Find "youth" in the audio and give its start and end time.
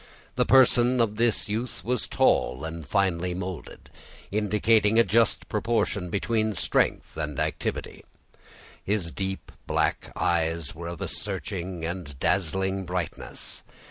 1.47-1.85